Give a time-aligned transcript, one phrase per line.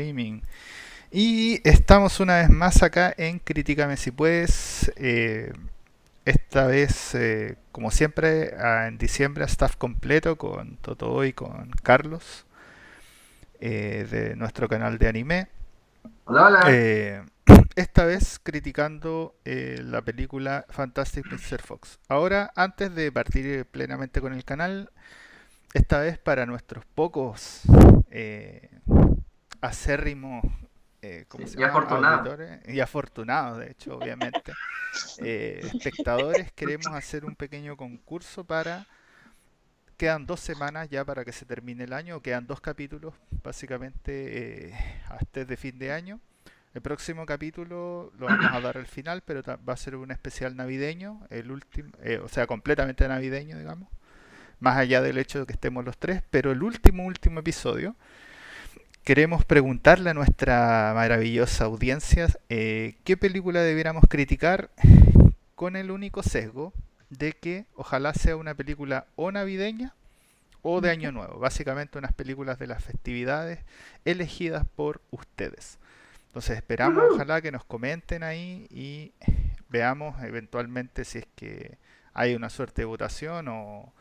[0.00, 0.40] streaming.
[1.10, 4.92] Y estamos una vez más acá en Críticame si puedes.
[4.96, 5.52] Eh,
[6.24, 8.54] esta vez, eh, como siempre,
[8.86, 12.46] en diciembre, staff completo con Toto y con Carlos
[13.58, 15.48] eh, de nuestro canal de anime.
[16.24, 17.26] Hola, hola.
[17.74, 21.60] esta vez criticando la película Fantastic Mr.
[21.60, 21.98] Fox.
[22.08, 24.90] Ahora, antes de partir plenamente con el canal,
[25.74, 27.62] esta vez para nuestros pocos
[29.60, 30.44] acérrimos
[31.02, 31.26] eh,
[31.56, 32.38] y afortunados.
[32.66, 34.52] Y afortunados, de hecho, obviamente.
[35.18, 38.88] Eh, espectadores, queremos hacer un pequeño concurso para...
[39.96, 44.74] Quedan dos semanas ya para que se termine el año, quedan dos capítulos, básicamente, eh,
[45.08, 46.18] hasta de fin de año.
[46.74, 50.56] El próximo capítulo lo vamos a dar al final, pero va a ser un especial
[50.56, 53.88] navideño, el último, eh, o sea, completamente navideño, digamos,
[54.58, 57.94] más allá del hecho de que estemos los tres, pero el último, último episodio
[59.04, 64.70] queremos preguntarle a nuestra maravillosa audiencia eh, qué película debiéramos criticar
[65.54, 66.72] con el único sesgo
[67.08, 69.94] de que ojalá sea una película o navideña
[70.62, 73.60] o de año nuevo, básicamente unas películas de las festividades
[74.04, 75.78] elegidas por ustedes.
[76.26, 79.12] Entonces esperamos ojalá que nos comenten ahí y
[79.70, 81.78] veamos eventualmente si es que
[82.12, 83.92] hay una suerte de votación o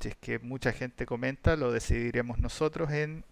[0.00, 3.24] si es que mucha gente comenta, lo decidiremos nosotros en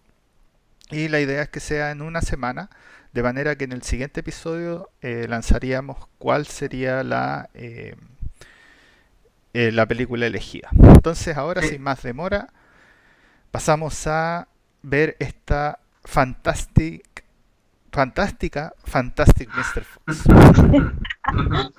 [0.90, 2.70] y la idea es que sea en una semana,
[3.12, 7.96] de manera que en el siguiente episodio eh, lanzaríamos cuál sería la, eh,
[9.52, 10.68] eh, la película elegida.
[10.72, 12.48] Entonces ahora, sin más demora,
[13.50, 14.48] pasamos a
[14.82, 17.24] ver esta fantastic,
[17.90, 19.84] fantástica Fantastic Mr.
[19.84, 20.24] Fox.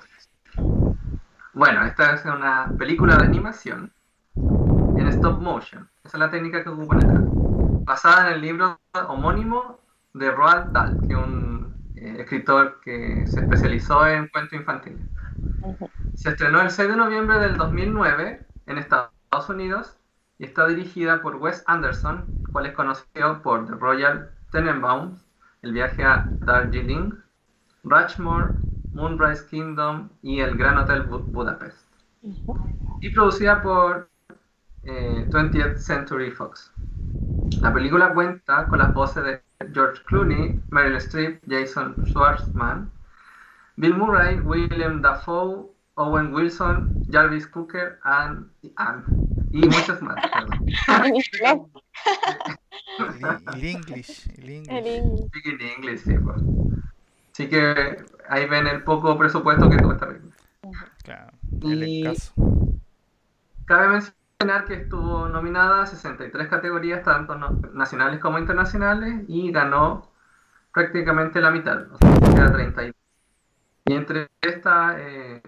[1.54, 3.90] Bueno, esta es una película de animación
[4.36, 5.88] en stop motion.
[6.04, 7.47] Esa es la técnica que ocupan acá
[7.88, 9.80] basada en el libro homónimo
[10.12, 15.00] de Roald Dahl, que es un eh, escritor que se especializó en cuentos infantiles.
[16.14, 19.96] Se estrenó el 6 de noviembre del 2009 en Estados Unidos
[20.38, 25.26] y está dirigida por Wes Anderson, cual es conocido por The Royal Tenenbaums,
[25.62, 27.14] El viaje a Darjeeling,
[27.84, 28.52] Rushmore,
[28.92, 31.88] Moonrise Kingdom y El Gran Hotel Budapest.
[33.00, 34.10] Y producida por
[34.84, 36.72] 20th eh, Century Fox.
[37.60, 39.42] La película cuenta con las voces de
[39.72, 42.90] George Clooney, Meryl Streep, Jason Schwartzman,
[43.76, 48.72] Bill Murray, William Dafoe, Owen Wilson, Jarvis Cooker and, y
[49.66, 50.16] muchos más.
[53.54, 54.28] el English.
[54.38, 54.50] El
[55.60, 56.04] English.
[56.04, 56.42] sí, pues.
[57.32, 60.34] Así que ahí ven el poco presupuesto que tuvo esta película.
[61.02, 61.32] Claro,
[61.62, 62.32] el escaso.
[63.66, 67.34] Cabe mencionar que estuvo nominada a 63 categorías, tanto
[67.72, 70.12] nacionales como internacionales, y ganó
[70.72, 71.98] prácticamente la mitad, o
[72.36, 72.94] sea, 32.
[73.86, 75.42] Y entre esta eh,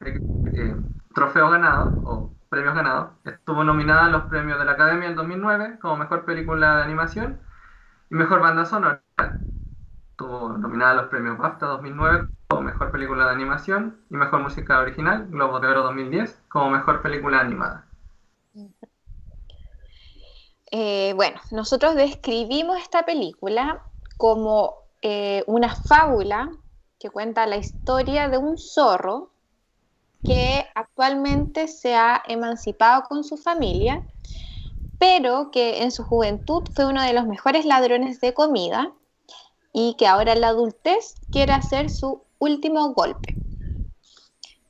[0.00, 0.76] eh,
[1.12, 5.78] trofeo ganado, o premios ganados, estuvo nominada a los premios de la Academia en 2009
[5.80, 7.40] como Mejor Película de Animación
[8.10, 9.02] y Mejor Banda Sonora.
[10.12, 14.78] Estuvo nominada a los premios BAFTA 2009 como Mejor Película de Animación y Mejor Música
[14.78, 17.86] Original, Globo de Oro 2010 como Mejor Película Animada.
[20.70, 23.84] Eh, bueno, nosotros describimos esta película
[24.16, 26.50] como eh, una fábula
[26.98, 29.30] que cuenta la historia de un zorro
[30.24, 34.02] que actualmente se ha emancipado con su familia,
[34.98, 38.92] pero que en su juventud fue uno de los mejores ladrones de comida
[39.72, 43.36] y que ahora en la adultez quiere hacer su último golpe.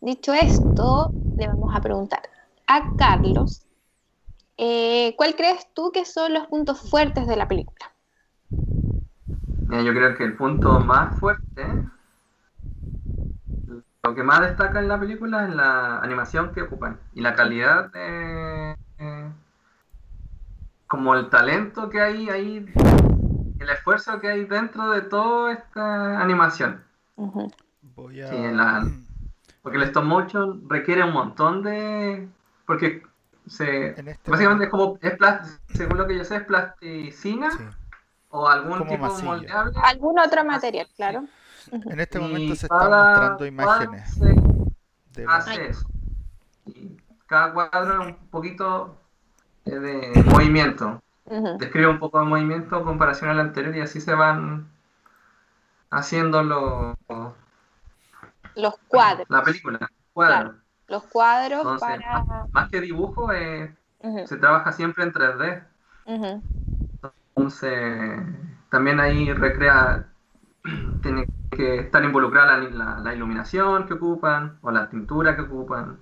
[0.01, 2.29] Dicho esto, le vamos a preguntar
[2.67, 3.66] a Carlos
[4.59, 7.93] eh, ¿Cuál crees tú que son los puntos fuertes de la película?
[9.69, 11.67] yo creo que el punto más fuerte,
[14.03, 17.91] lo que más destaca en la película es la animación que ocupan y la calidad
[17.93, 18.77] de,
[20.87, 22.67] como el talento que hay ahí,
[23.59, 26.83] el esfuerzo que hay dentro de toda esta animación.
[27.17, 28.83] Voy a...
[29.63, 32.29] porque el stop motion requiere un montón de...
[32.67, 33.03] Porque
[33.47, 35.15] este básicamente es como, es
[35.69, 37.49] según lo que yo sé, es plasticina
[38.31, 39.73] o algún tipo de moldeable.
[39.83, 41.25] Algún otro material, claro.
[41.73, 44.21] En este momento se están mostrando imágenes.
[44.21, 45.89] De hace eso.
[46.67, 46.97] Y
[47.27, 49.01] cada cuadro es un poquito
[49.65, 51.03] eh, de movimiento.
[51.59, 54.71] Describe un poco de movimiento en comparación al anterior y así se van
[55.91, 56.97] haciendo los,
[58.55, 59.27] los cuadros.
[59.29, 60.55] La película, cuadros
[60.89, 62.47] los cuadros para...
[62.53, 63.75] Más, que dibujo, eh,
[64.25, 65.63] se trabaja siempre en 3D.
[67.35, 68.21] Entonces,
[68.71, 70.07] también ahí recrea,
[71.03, 75.99] tiene que estar involucrada la, la, la iluminación que ocupan, o la tintura que ocupan,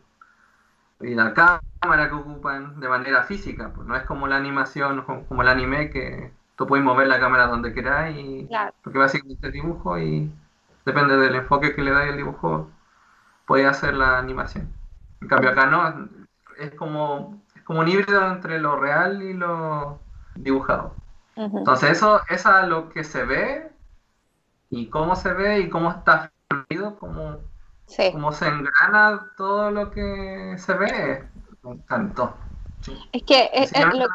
[1.00, 5.42] y la cámara que ocupan de manera física, pues no es como la animación, como
[5.42, 8.72] el anime que tú puedes mover la cámara donde quieras y Claro.
[8.82, 10.30] porque básicamente es dibujo y
[10.86, 12.70] depende del enfoque que le dais al dibujo,
[13.46, 14.73] puedes hacer la animación.
[15.24, 16.06] En cambio acá no,
[16.58, 19.98] es como, es como un híbrido entre lo real y lo
[20.34, 20.94] dibujado.
[21.34, 23.72] Entonces eso, es lo que se ve
[24.68, 27.38] y cómo se ve y cómo está fluido, cómo,
[27.86, 28.12] Sí.
[28.12, 31.26] cómo se engrana todo lo que se ve.
[31.62, 32.34] Me encantó.
[32.82, 32.94] Sí.
[33.10, 34.06] Es que es- es lo.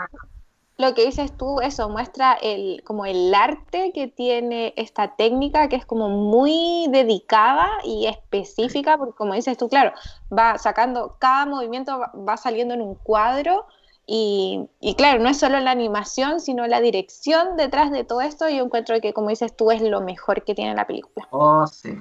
[0.80, 5.76] Lo que dices tú, eso muestra el, como el arte que tiene esta técnica, que
[5.76, 9.92] es como muy dedicada y específica, porque como dices tú, claro,
[10.36, 13.66] va sacando, cada movimiento va, saliendo en un cuadro.
[14.08, 18.48] Y, y claro, no es solo la animación, sino la dirección detrás de todo esto.
[18.48, 21.28] Yo encuentro que, como dices tú, es lo mejor que tiene la película.
[21.32, 21.94] Oh, sí,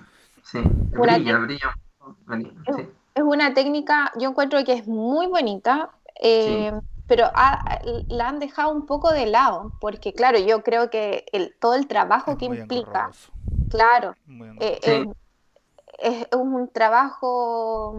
[0.44, 0.60] sí.
[0.62, 1.76] Brilla, brilla.
[2.76, 2.88] Sí.
[3.16, 5.90] Es una técnica, yo encuentro que es muy bonita,
[6.22, 6.72] eh,
[7.08, 11.54] pero ha- la han dejado un poco de lado, porque claro, yo creo que el,
[11.60, 13.32] todo el trabajo Es que implica, engorroso,
[13.70, 14.14] claro,
[14.60, 15.16] eh, engorroso.
[15.98, 17.94] es, es un trabajo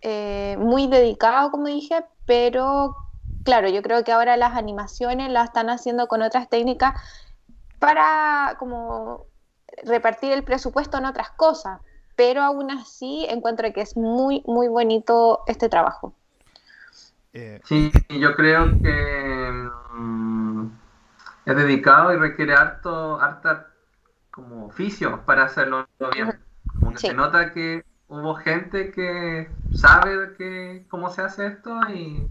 [0.00, 2.96] eh, muy dedicado, como dije, pero
[3.44, 6.94] claro, yo creo que ahora las animaciones las están haciendo con otras técnicas
[7.78, 9.26] para como
[9.84, 11.80] repartir el presupuesto en otras cosas,
[12.16, 16.14] pero aún así encuentro que es muy, muy bonito este trabajo.
[17.34, 20.66] Eh, Sí, yo creo que mm,
[21.46, 23.66] es dedicado y requiere harto, harta
[24.30, 26.32] como oficio para hacerlo bien.
[26.78, 27.06] Como que Sí.
[27.08, 32.28] se nota que hubo gente que sabe que, cómo se hace esto y,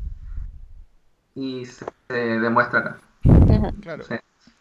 [1.36, 2.98] y se, se demuestra acá.
[3.82, 4.16] Claro, Sí.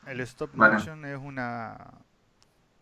[0.07, 1.77] el stop motion es una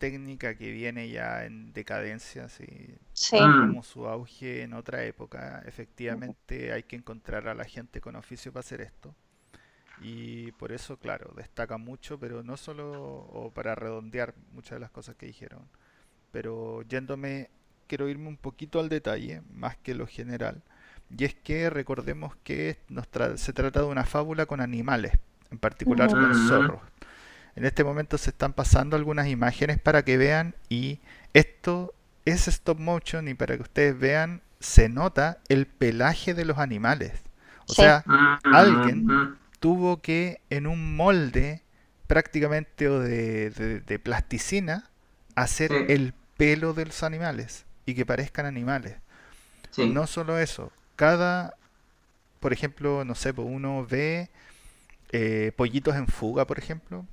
[0.01, 2.65] técnica que viene ya en decadencia, sí,
[3.13, 3.53] Sí, Mm.
[3.57, 5.63] como su auge en otra época.
[5.67, 9.15] Efectivamente hay que encontrar a la gente con oficio para hacer esto.
[9.97, 12.91] Y por eso, claro, destaca mucho, pero no solo
[13.31, 15.67] o para redondear muchas de las cosas que dijeron.
[16.31, 17.49] Pero yéndome,
[17.87, 20.63] quiero irme un poquito al detalle, más que lo general.
[21.17, 25.13] Y es que recordemos que nos tra- se trata de una fábula con animales,
[25.51, 26.35] en particular con Ujú.
[26.35, 26.81] zorros.
[27.55, 30.99] En este momento se están pasando algunas imágenes para que vean y
[31.33, 31.93] esto
[32.25, 37.13] es stop motion y para que ustedes vean se nota el pelaje de los animales.
[37.67, 37.81] O Sí.
[37.81, 39.05] sea, Mm, Alguien.
[39.05, 41.61] mm, tuvo que en un molde
[42.07, 44.89] prácticamente o de, de- de plasticina
[45.35, 45.85] hacer Sí.
[45.87, 48.95] el pelo de los animales y que parezcan animales.
[49.71, 49.87] sí.
[49.89, 51.53] No solo eso, cada,
[52.39, 54.29] por ejemplo, no sé, pues uno ve
[55.11, 57.05] eh, pollitos en fuga, por ejemplo.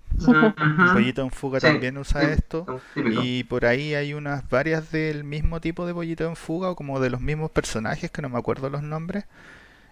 [0.92, 2.82] Pollito en fuga Sí, también usa sí, esto.
[2.94, 3.22] típico.
[3.22, 6.98] Y por ahí hay unas varias del mismo tipo de pollito en fuga o como
[7.00, 9.24] de los mismos personajes que no me acuerdo los nombres.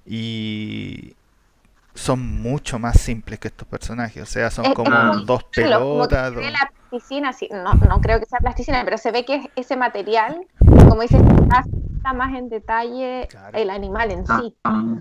[0.05, 1.15] Y
[1.95, 4.23] son mucho más simples que estos personajes.
[4.23, 6.35] O sea, son Es- es como muy dos Claro, como que pelotas.
[6.53, 9.77] la plasticina, sí, no, no creo que sea plasticina, pero se ve que es ese
[9.77, 10.47] material,
[10.89, 11.21] como dices,
[12.07, 13.59] está más en detalle Claro.
[13.59, 14.57] el animal en Ah, sí.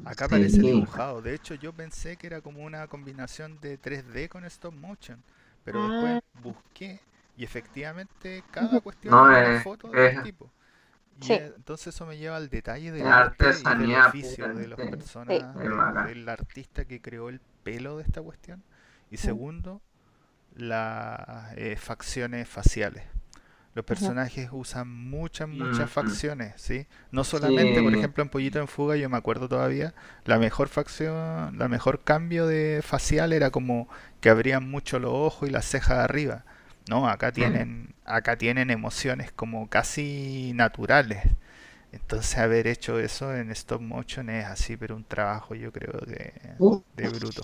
[0.05, 0.31] Acá sí.
[0.31, 1.21] parece dibujado.
[1.21, 5.21] De hecho, yo pensé que era como una combinación de 3D con stop motion.
[5.63, 5.89] Pero Ah.
[5.91, 6.99] después busqué
[7.37, 10.51] y efectivamente cada cuestión No, es una foto de es- un tipo.
[11.21, 11.33] Y Sí.
[11.33, 14.67] eh, entonces eso me lleva al detalle del Es arte y del artesanía oficio de
[14.67, 14.87] las sí.
[14.89, 16.07] personas, Sí.
[16.13, 18.63] del artista que creó el pelo de esta cuestión.
[19.11, 19.81] Y segundo,
[20.55, 23.03] las eh, facciones faciales.
[23.75, 26.87] Los personajes usan muchas, muchas facciones, ¿sí?
[27.11, 31.57] No solamente, por ejemplo, en Pollito en Fuga, yo me acuerdo todavía, la mejor facción,
[31.57, 33.89] la mejor cambio de facial era como
[34.21, 36.45] que abrían mucho los ojos y las cejas arriba.
[36.89, 41.23] No, acá tienen, acá tienen emociones como casi naturales.
[41.91, 46.33] Entonces haber hecho eso en stop motion es así, pero un trabajo yo creo que
[46.95, 47.41] de bruto.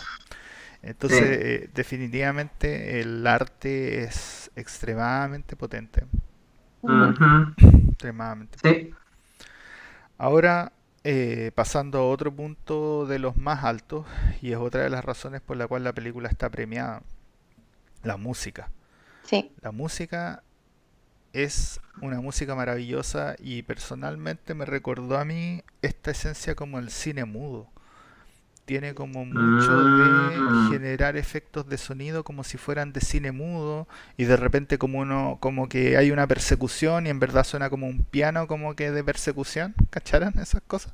[0.83, 1.25] Entonces, Sí.
[1.29, 6.05] eh, definitivamente el arte es extremadamente potente,
[7.89, 8.57] extremadamente.
[8.63, 8.93] Sí.
[10.17, 10.71] Ahora,
[11.03, 14.05] eh, pasando a otro punto de los más altos,
[14.41, 17.01] y es otra de las razones por la cual la película está premiada,
[18.03, 18.69] la música.
[19.23, 20.43] Sí, La música
[21.33, 27.25] es una música maravillosa y personalmente me recordó a mí esta esencia como el cine
[27.25, 27.69] mudo.
[28.71, 30.69] Tiene como mucho de Mm.
[30.69, 33.85] generar efectos de sonido como si fueran de cine mudo
[34.15, 37.87] y de repente como uno como que hay una persecución y en verdad suena como
[37.87, 40.93] un piano como que de persecución, ¿cacharán esas cosas?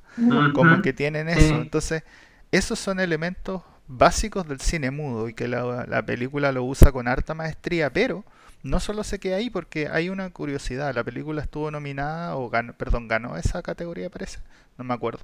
[0.53, 1.61] Como que tienen eso.
[1.61, 2.03] Entonces,
[2.51, 7.07] esos son elementos básicos del cine mudo y que la, la película lo usa con
[7.07, 8.23] harta maestría, pero
[8.63, 10.95] no solo se queda ahí porque hay una curiosidad.
[10.95, 14.39] La película estuvo nominada, o ganó, perdón, ganó esa categoría, parece,
[14.77, 15.21] no me acuerdo,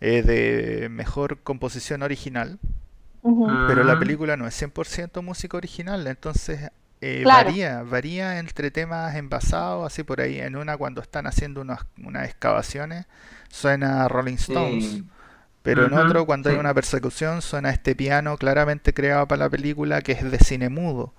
[0.00, 2.58] eh, de mejor composición original.
[3.66, 3.98] Pero la Mm.
[3.98, 6.70] película no es 100% música original, entonces
[7.00, 7.28] eh, Claro.
[7.28, 10.40] varía, varía entre temas envasados, así por ahí.
[10.40, 13.06] En una, cuando están haciendo unas, unas excavaciones,
[13.50, 15.02] suena Rolling Stones.
[15.02, 15.04] Sí.
[15.62, 20.02] Pero en otro, cuando hay una persecución, suena este piano claramente creado para la película
[20.02, 21.14] que es de cine mudo.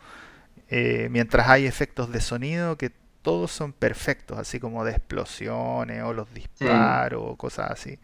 [0.70, 2.92] Eh, mientras hay efectos de sonido que
[3.22, 8.00] todos son perfectos, así como de explosiones o los disparos o cosas así.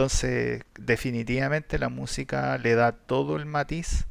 [0.00, 4.06] Entonces, definitivamente la música le da todo el matiz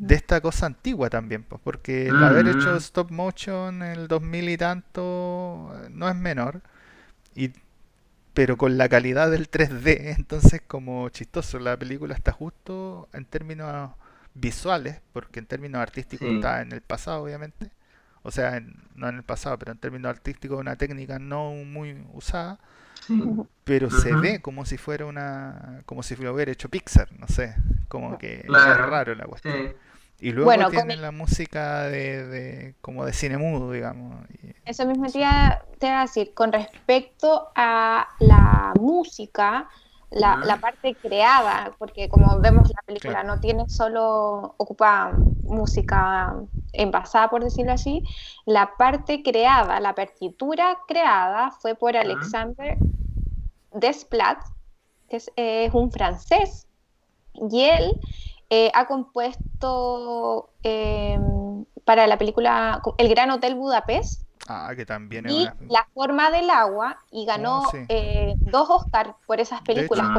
[0.00, 2.78] de esta cosa antigua también, pues, porque el haber hecho Mm.
[2.78, 6.62] stop motion en el 2000 y tanto eh, no es menor,
[7.34, 7.52] y,
[8.34, 13.92] pero con la calidad del 3D, entonces como chistoso, la película está justo en términos
[14.34, 16.34] visuales, porque en términos artísticos Sí.
[16.34, 17.70] está en el pasado, obviamente,
[18.22, 22.06] o sea, en- no en el pasado, pero en términos artísticos una técnica no muy
[22.14, 22.58] usada,
[23.64, 27.54] Pero se ve como si fuera una, como si lo hubiera hecho Pixar, no sé,
[27.88, 29.54] como que es raro la cuestión.
[29.54, 29.72] Sí.
[30.20, 34.24] Y luego Bueno, tiene la música de, de- como de cine mudo, digamos.
[34.42, 39.68] y- Eso mismo te iba, te iba a decir, con respecto a la música,
[40.12, 43.28] la, parte creada, porque como vemos la película Claro.
[43.28, 45.12] no tiene solo, ocupa
[45.44, 46.34] música
[46.72, 48.04] envasada, por decirlo así,
[48.44, 51.96] la parte creada, la partitura creada fue por.
[51.96, 52.78] Alexander
[53.72, 54.38] Desplat,
[55.08, 56.66] que es, es un francés,
[57.34, 58.00] y él
[58.50, 61.18] eh, ha compuesto eh,
[61.84, 65.54] para la película El Gran Hotel Budapest Ah, que también y una...
[65.68, 67.78] La forma del agua y ganó Oh, sí.
[67.88, 70.06] eh, dos Oscars por esas películas.
[70.10, 70.18] hecho,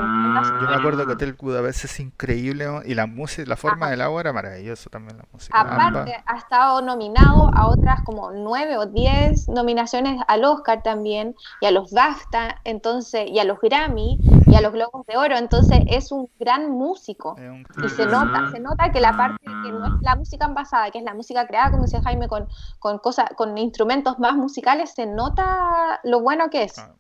[0.62, 1.16] Yo me acuerdo que Ah.
[1.16, 2.82] Hotel Budapest es increíble ¿no?
[2.84, 3.92] y la música, la forma Ajá.
[3.92, 5.60] del agua era maravilloso también la música.
[5.60, 11.66] Aparte, ha estado nominado a otras como nueve o diez nominaciones al Oscar también, y
[11.66, 15.36] a los BAFTA, entonces, y a los Grammy, y a los Globos de Oro.
[15.38, 17.36] Entonces, es un gran músico.
[17.38, 20.46] Es un Y se nota, se nota que la parte que no es la música
[20.46, 22.48] envasada, que es la música creada, como decía Jaime, con,
[22.80, 26.78] con cosas, con instrumentos más musicales, se nota lo bueno que es.
[26.80, 26.94] ah,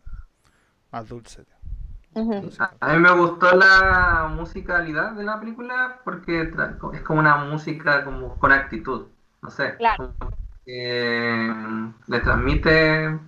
[0.92, 1.46] más dulce.
[2.82, 6.52] A mí me gustó la musicalidad de la película porque
[6.94, 9.08] es como una música como con actitud,
[9.42, 10.14] no sé, Claro.
[10.66, 11.54] que
[12.08, 13.20] le transmite,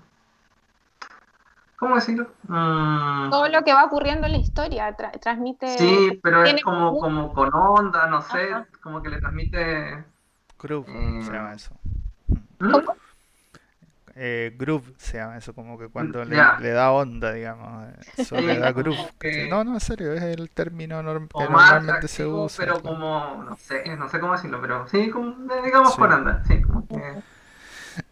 [1.77, 2.27] ¿cómo decirlo?
[2.47, 5.67] Mm, Todo lo que va ocurriendo en la historia tra- transmite.
[5.67, 8.67] sí, pero es como, como con onda, no sé, Ajá.
[8.81, 10.03] como que le transmite...
[10.59, 11.71] Groove Eh, se llama eso.
[12.59, 12.71] ¿Mm?
[12.71, 12.95] ¿Cómo?
[14.17, 17.89] Eh, groove se llama eso, como que cuando le, da onda, digamos.
[18.17, 18.97] Eso le da groove.
[19.19, 22.65] que- No, no, en serio, es el término norm- que normalmente se usa.
[22.65, 22.95] pero claro.
[22.95, 25.99] como, no sé, no sé cómo decirlo, pero sí, como, digamos Sí.
[25.99, 26.95] con onda, sí, como que,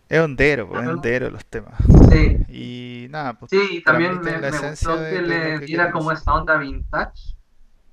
[0.09, 1.73] Es hondero, pues, es hondero los temas.
[2.11, 2.37] sí.
[2.49, 7.35] Y nada, pues Sí, y también me, gustó que le diera como esa onda vintage,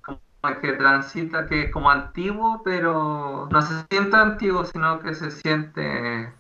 [0.02, 0.21] como
[0.61, 6.33] que transita, que es como antiguo, pero no se siente antiguo, sino que se siente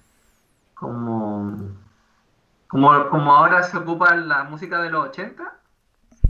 [0.74, 1.49] como,
[2.70, 5.60] como, como ahora se ocupa la música de los 80,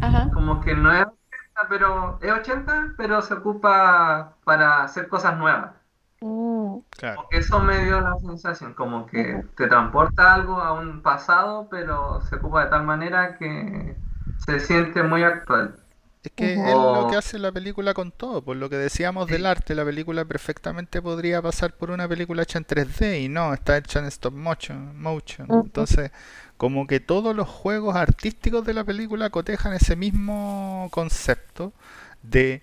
[0.01, 0.31] Ajá.
[0.33, 5.75] como que no es 80, pero es 80, pero se ocupa para hacer cosas nuevas.
[6.23, 7.23] Mm, Claro.
[7.23, 11.69] Como que eso me dio la sensación, como que te transporta algo a un pasado,
[11.71, 14.01] pero se ocupa de tal manera que
[14.37, 15.85] se siente muy actual.
[16.23, 19.47] Es que es lo que hace la película con todo, por lo que decíamos del
[19.47, 23.79] arte, la película perfectamente podría pasar por una película hecha en 3D y no, está
[23.79, 25.57] hecha en stop motion, motion.
[25.65, 26.11] Entonces,
[26.59, 31.73] como que todos los juegos artísticos de la película cotejan ese mismo concepto
[32.23, 32.63] de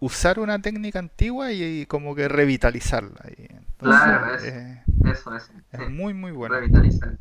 [0.00, 3.24] usar una técnica antigua y, y como que revitalizarla.
[3.38, 6.58] Y entonces, Claro, es- eh, Eso es, es sí, muy muy bueno.
[6.58, 7.18] revitalizar.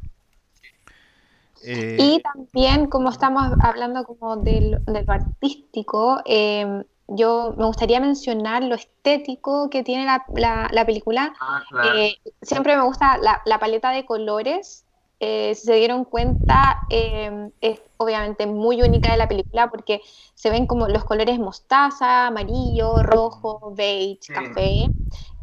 [1.64, 8.00] Eh, Y también, como estamos hablando como del, de lo artístico, eh, yo me gustaría
[8.00, 11.34] mencionar lo estético que tiene la, la- la película.
[11.40, 11.98] Ah, claro.
[12.00, 14.86] Eh, siempre me gusta la, la paleta de colores.
[15.20, 20.02] Eh, si se dieron cuenta, eh, es obviamente muy única de la película porque
[20.36, 24.34] se ven como los colores mostaza, amarillo, rojo, beige, Sí.
[24.34, 24.92] café.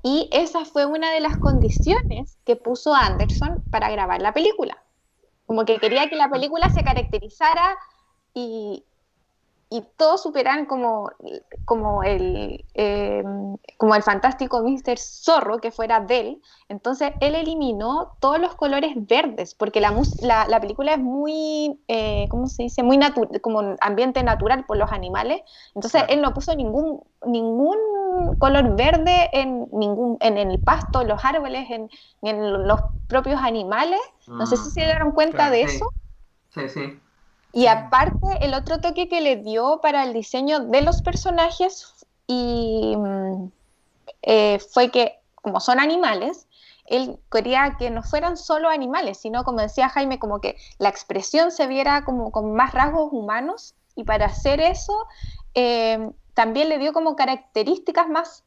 [0.03, 4.84] Y esa fue una de las condiciones que puso Anderson para grabar la película.
[5.47, 7.77] Como que quería que la película se caracterizara
[8.35, 8.85] y,
[9.71, 11.11] y todos superan como,
[11.65, 13.25] como, el, eh,
[13.77, 14.99] como el fantástico Mr.
[14.99, 16.43] Zorro que fuera de él.
[16.69, 22.27] Entonces él eliminó todos los colores verdes, porque la, la, la película es muy, eh,
[22.31, 22.83] ¿cómo se dice?
[22.83, 25.43] Muy natural, como ambiente natural por los animales.
[25.75, 27.77] Entonces él no puso ningún, ningún
[28.39, 31.91] color verde en, ningún, en, el pasto, en los árboles, en,
[32.23, 34.01] en los propios animales.
[34.27, 35.91] No sé si se dieron cuenta de eso.
[36.51, 37.01] Sí, sí.
[37.55, 42.97] Y aparte, el otro toque que le dio para el diseño de los personajes y,
[42.97, 43.53] mm,
[44.23, 46.49] eh, fue que, como son animales,
[46.87, 51.53] él quería que no fueran solo animales, sino, como decía Jaime, como que la expresión
[51.53, 53.77] se viera como con más rasgos humanos.
[53.95, 55.07] Y para hacer eso,
[55.55, 58.43] eh, también le dio como características más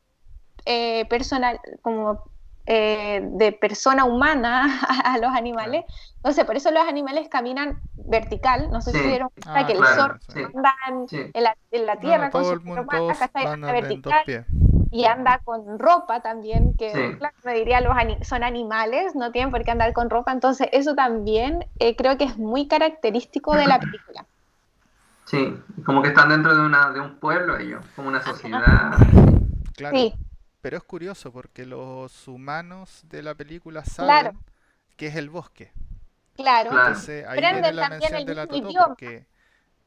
[0.65, 2.23] eh, personal, como
[2.69, 5.85] eh, de persona humana a, los animales.
[6.17, 8.67] Entonces, por eso los animales caminan vertical.
[8.71, 10.19] No sé si vieron ah, que el zorro
[10.53, 12.59] anda en, la, tierra con su
[13.61, 14.45] vertical.
[14.91, 19.63] Y anda con ropa también, que claro, me diría los son animales, no tienen por
[19.63, 20.33] qué andar con ropa.
[20.33, 24.25] Entonces, eso también eh, creo que es muy característico de la película.
[25.25, 25.53] Sí,
[25.85, 28.95] como que están dentro de, una, de un pueblo ellos, como una sociedad.
[29.75, 29.97] Claro.
[29.97, 30.13] Sí.
[30.61, 34.37] Pero es curioso porque los humanos de la película saben
[34.95, 35.71] que es el bosque.
[36.35, 36.71] Claro.
[36.71, 39.25] Entonces ahí viene la mención de la Totó porque,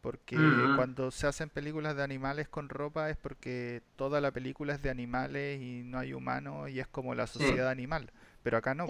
[0.00, 0.76] porque mm.
[0.76, 4.90] cuando se hacen películas de animales con ropa es porque toda la película es de
[4.90, 8.10] animales y no hay humanos y es como la sociedad animal.
[8.42, 8.86] Pero acá no.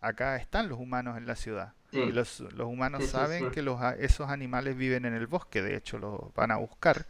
[0.00, 1.74] Acá están los humanos en la ciudad.
[1.92, 5.98] Y los, los humanos saben que los, esos animales viven en el bosque, de hecho
[5.98, 7.06] los van a buscar.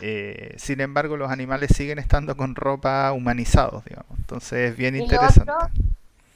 [0.00, 4.18] Eh, sin embargo, los animales siguen estando con ropa humanizados, digamos.
[4.18, 5.52] Entonces es bien interesante.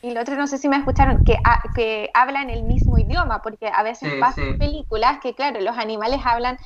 [0.03, 1.37] y lo otro, no sé si me escucharon, que,
[1.75, 6.59] que hablan el mismo idioma, porque a veces pasan películas que, claro, los animales hablan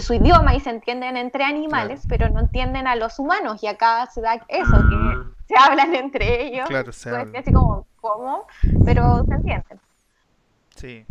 [0.00, 3.62] su idioma y se entienden entre animales, pero no entienden a los humanos.
[3.62, 5.34] Y acá se da eso, que mm.
[5.48, 6.68] se hablan entre ellos.
[6.68, 8.46] Claro, se Así como, ¿cómo?
[8.84, 9.80] Pero se entienden.
[10.76, 11.06] Sí.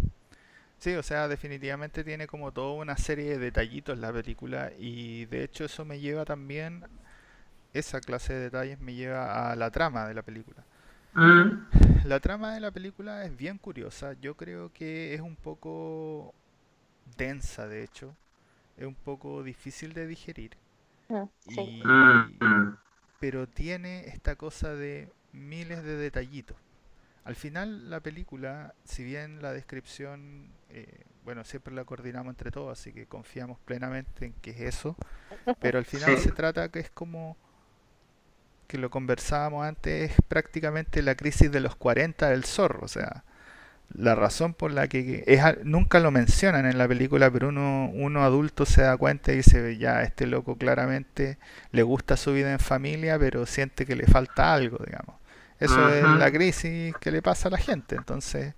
[0.85, 5.43] Sí, o sea, definitivamente tiene como toda una serie de detallitos la película y de
[5.43, 6.83] hecho eso me lleva también,
[7.73, 10.63] esa clase de detalles me lleva a la trama de la película.
[11.15, 12.05] Mm.
[12.05, 16.35] La trama de la película es bien curiosa, yo creo que es un poco
[17.17, 18.15] densa de hecho,
[18.77, 20.51] es un poco difícil de digerir.
[21.09, 22.77] Mm, mm,
[23.19, 26.57] pero tiene esta cosa de miles de detallitos.
[27.25, 32.79] Al final la película, si bien la descripción, eh, bueno, siempre la coordinamos entre todos,
[32.79, 34.95] así que confiamos plenamente en que es eso,
[35.59, 37.35] pero al final se trata que es como
[38.67, 43.23] que lo conversábamos antes, es prácticamente la crisis de los 40 del zorro, o sea,
[43.93, 48.23] la razón por la que es, nunca lo mencionan en la película, pero uno, uno
[48.23, 51.39] adulto se da cuenta y dice, ya, este loco claramente
[51.71, 55.15] le gusta su vida en familia, pero siente que le falta algo, digamos.
[55.59, 57.95] Eso es la crisis que le pasa a la gente.
[57.95, 58.55] Entonces,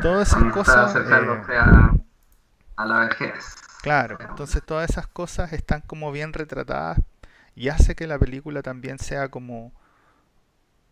[0.00, 0.94] todas esas cosas.
[0.94, 1.58] Eh,
[2.76, 3.56] a, la vejez.
[3.82, 6.98] Claro, entonces todas esas cosas están como bien retratadas
[7.54, 9.72] y hace que la película también sea como.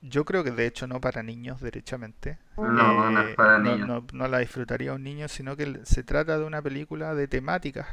[0.00, 2.38] Yo creo que de hecho no para niños, derechamente.
[2.56, 4.02] No, no es eh, para niños.
[4.12, 7.86] No, la disfrutaría un niño, sino que se trata de una película de temáticas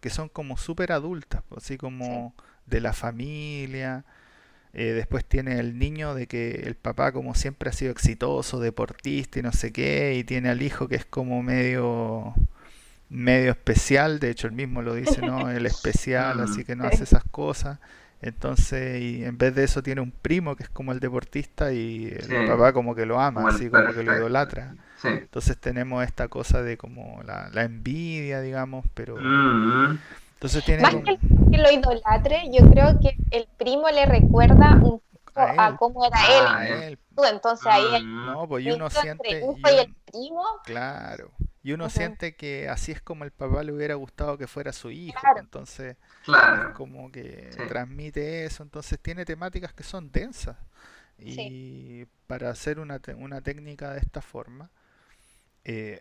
[0.00, 2.34] que son como súper adultas, así como
[2.66, 4.04] de la familia,
[4.74, 9.38] eh, después tiene el niño de que el papá como siempre ha sido exitoso, deportista
[9.38, 12.34] y no sé qué, y tiene al hijo que es como medio
[13.10, 15.50] medio especial, de hecho él mismo lo dice, ¿no?
[15.50, 17.78] El especial, así que no hace esas cosas.
[18.20, 22.06] Entonces, y en vez de eso tiene un primo que es como el deportista y
[22.06, 24.74] el papá como que lo ama, así como que lo idolatra.
[25.04, 29.16] Entonces tenemos esta cosa de como la, envidia, digamos, pero...
[29.16, 29.98] Mm-hmm.
[30.38, 31.18] Entonces tiene Más que,
[31.58, 36.98] lo idolatre, yo creo que el primo le recuerda un poco a, cómo era él.
[37.28, 38.26] Entonces ahí mm.
[38.26, 40.44] no, pues y uno siente y, el primo.
[40.64, 41.32] Claro.
[41.64, 44.92] Y uno siente que así es como el papá le hubiera gustado que fuera su
[44.92, 45.20] hijo.
[45.36, 46.72] Entonces, claro.
[46.74, 48.62] como que transmite eso.
[48.62, 50.56] Entonces, tiene temáticas que son densas.
[51.18, 54.70] Y para hacer una, una técnica de esta forma,
[55.64, 56.00] eh,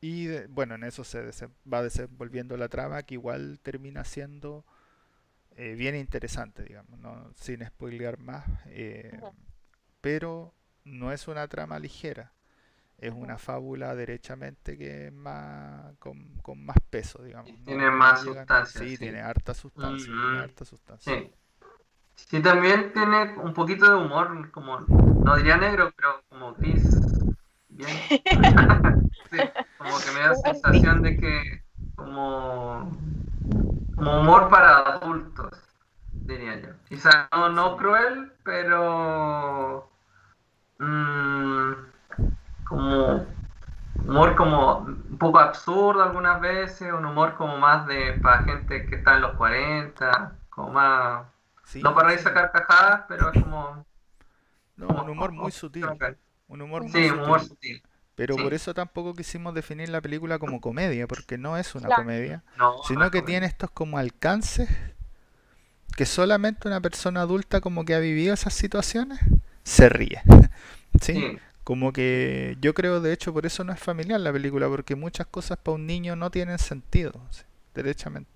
[0.00, 1.30] Y bueno, en eso se
[1.72, 4.64] va desenvolviendo la trama que igual termina siendo
[5.56, 7.32] eh, bien interesante, digamos, ¿no?
[7.34, 8.46] sin spoilear más.
[8.66, 9.20] Eh,
[10.00, 12.32] pero no es una trama ligera,
[12.96, 17.50] es una fábula derechamente que es más con, más peso, digamos.
[17.64, 18.80] Tiene más sustancia.
[18.80, 20.12] Sí, tiene harta sustancia.
[20.40, 21.12] harta sustancia.
[21.12, 21.32] Sí.
[22.14, 26.97] sí, también tiene un poquito de humor, como, no diría negro, pero como gris.
[29.30, 29.50] Bien.
[29.76, 31.62] como que me da sensación de que
[31.94, 32.90] como
[33.94, 35.58] como humor para adultos,
[36.12, 36.68] diría yo.
[36.88, 39.90] Quizá no, no cruel, pero
[40.78, 41.72] mm,
[42.64, 43.26] como
[44.06, 48.96] humor como un poco absurdo algunas veces, un humor como más de para gente que
[48.96, 51.26] está en los 40, como más...
[51.64, 52.14] Sí, no para sí.
[52.14, 53.84] reírse a carcajadas, pero es como...
[54.76, 55.86] No, como- un humor muy como- sutil.
[56.48, 57.20] Un humor muy Sí, sutil.
[57.20, 57.80] humor sutil.
[58.16, 58.40] Pero sí.
[58.40, 61.92] por eso tampoco quisimos definir la película como comedia, porque no es una Claro.
[61.92, 63.22] comedia, No, no sino que comedia.
[63.22, 64.68] tiene estos como alcances
[65.96, 69.18] que solamente una persona adulta como que ha vivido esas situaciones
[69.64, 70.22] se ríe.
[71.00, 71.24] ¿Sí?
[71.24, 74.96] Sí, Como que yo creo, de hecho, por eso no es familiar la película, porque
[74.96, 77.42] muchas cosas para un niño no tienen sentido, ¿sí?
[77.74, 78.30] derechamente,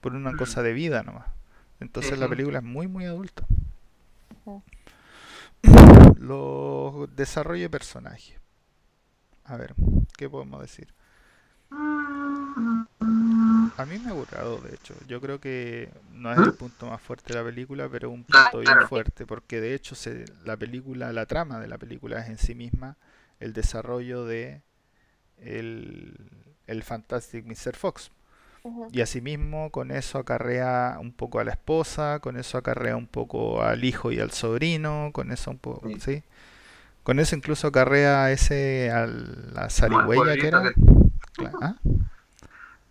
[0.00, 0.36] por una Mm.
[0.36, 1.26] cosa de vida nomás.
[1.80, 3.44] Entonces Sí, la película es muy, muy adulta.
[6.18, 8.34] Los desarrollo de personajes.
[9.44, 9.74] A ver,
[10.16, 10.92] ¿qué podemos decir?
[13.78, 14.94] A mí me ha gustado, de hecho.
[15.06, 18.60] Yo creo que no es el punto más fuerte de la película, pero un punto
[18.60, 22.38] bien fuerte, porque de hecho se, la película, la trama de la película es en
[22.38, 22.96] sí misma
[23.38, 24.62] el desarrollo de
[25.36, 26.16] el,
[26.66, 27.76] el Fantastic Mr.
[27.76, 28.10] Fox.
[28.66, 28.88] Ujú.
[28.90, 33.62] Y asimismo con eso acarrea un poco a la esposa, con eso acarrea un poco
[33.62, 36.00] al hijo y al sobrino, con eso un poco, Sí.
[36.00, 36.22] ¿sí?
[37.04, 40.62] Con eso incluso acarrea a ese, a la zarigüeya que era.
[40.62, 41.76] que- ¿ah?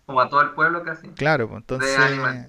[0.06, 1.08] como a todo el pueblo casi.
[1.08, 2.46] Claro, pues entonces hay,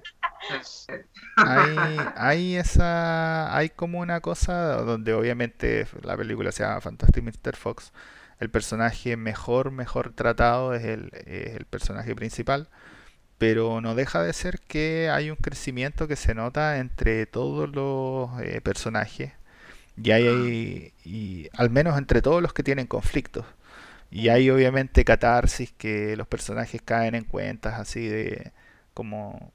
[2.16, 7.56] hay esa, hay como una cosa donde obviamente la película se llama Fantastic Mr.
[7.56, 7.92] Fox.
[8.40, 12.68] El personaje mejor, mejor tratado es el, es el personaje principal,
[13.38, 18.30] pero no deja de ser que hay un crecimiento que se nota entre todos los
[18.42, 19.32] eh, personajes
[20.02, 23.44] y hay, y al menos entre todos los que tienen conflictos.
[24.10, 28.52] Y hay obviamente catarsis que los personajes caen en cuentas así de
[28.94, 29.52] como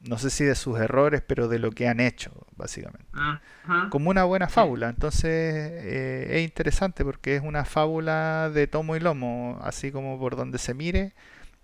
[0.00, 3.06] no sé si de sus errores, pero de lo que han hecho, básicamente.
[3.90, 4.90] Como una buena fábula.
[4.90, 10.36] Entonces eh, es interesante porque es una fábula de tomo y lomo, así como por
[10.36, 11.14] donde se mire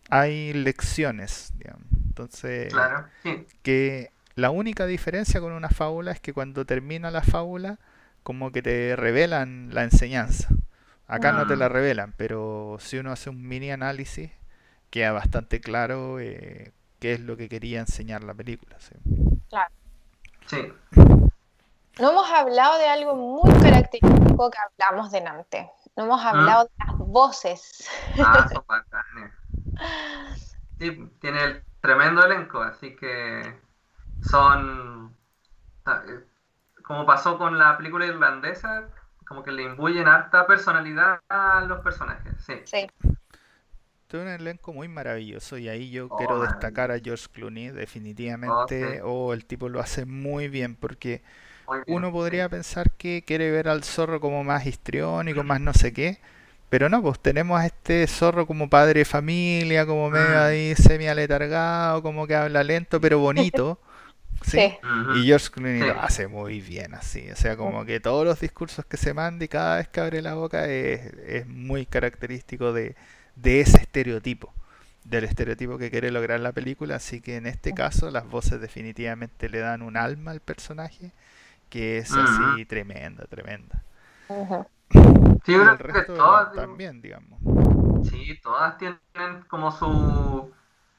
[0.09, 1.85] hay lecciones, digamos.
[2.07, 3.47] Entonces, Claro, sí.
[3.63, 7.79] que la única diferencia con una fábula es que cuando termina la fábula,
[8.23, 10.49] como que te revelan la enseñanza.
[11.07, 11.69] Acá no te la Ah.
[11.71, 14.31] revelan, pero si uno hace un mini análisis,
[14.91, 18.77] queda bastante claro eh, qué es lo que quería enseñar la película.
[18.79, 18.95] ¿sí?
[20.47, 20.73] Sí.
[21.99, 25.71] No hemos hablado de algo muy característico que hablamos delante.
[25.97, 27.89] No hemos hablado de las voces.
[28.19, 29.33] Ah, son bacanes.
[30.79, 33.61] Sí, tiene el tremendo elenco, así que
[34.21, 35.17] son.
[35.87, 36.27] eh,
[36.85, 38.91] Como pasó con la película irlandesa,
[39.27, 42.35] como que le imbuyen harta personalidad a los personajes.
[42.45, 42.55] Sí.
[42.65, 42.87] Sí,
[44.09, 49.01] Tiene un elenco muy maravilloso y ahí yo Oh, quiero destacar a George Clooney, definitivamente.
[49.01, 49.05] sí.
[49.05, 51.23] Oh, el tipo lo hace muy bien porque
[51.67, 52.37] Muy bien, uno sí.
[52.37, 56.21] podría pensar que quiere ver al zorro como más histriónico, más no sé qué,
[56.71, 60.43] pero no, pues tenemos a este zorro como padre de familia, como medio Mm.
[60.43, 63.81] ahí semi aletargado, como que habla lento pero bonito,
[64.43, 64.69] ¿sí?
[65.09, 65.85] Y George Clooney Sí.
[65.85, 69.45] lo hace muy bien así, o sea, como que todos los discursos que se manda
[69.45, 72.97] y cada vez que abre la boca es, es muy característico de,
[73.37, 74.55] de ese estereotipo,
[75.05, 79.49] del estereotipo que quiere lograr la película, así que en este caso las voces definitivamente
[79.49, 81.13] le dan un alma al personaje
[81.71, 83.85] que es así tremenda, tremenda.
[84.29, 84.65] Ujú.
[85.45, 87.41] Sí, yo el creo que todas, también, digamos.
[88.03, 89.01] sí, todas tienen
[89.49, 90.53] como su.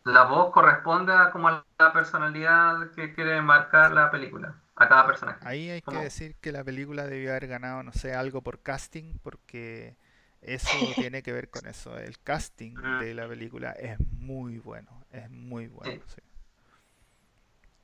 [0.04, 5.06] La voz corresponde a como a la personalidad que quiere marcar la película, a cada
[5.06, 5.42] personaje.
[5.42, 9.18] Ahí hay que decir que la película debió haber ganado, no sé, algo por casting,
[9.24, 9.98] porque
[10.42, 11.98] eso tiene que ver con eso.
[11.98, 12.98] El casting Mm.
[12.98, 16.22] de la película es muy bueno, es muy bueno, sí.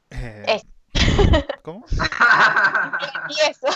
[0.10, 0.64] Eh, Es.
[1.64, 1.86] ¿Cómo?
[3.30, 3.68] Y eso.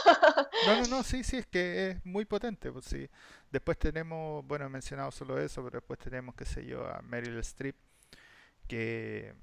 [0.65, 3.09] No, no, no, sí, sí, es que es muy potente, pues sí.
[3.51, 7.37] Después tenemos, bueno, he mencionado solo eso, pero después tenemos, qué sé yo, a Meryl
[7.39, 7.75] Streep,
[8.67, 9.33] que